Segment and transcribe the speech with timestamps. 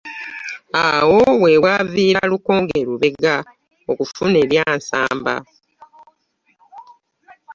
[0.87, 3.35] Awo we waviira Lukonge Lubega
[3.91, 5.35] okufuna erya Nsamba.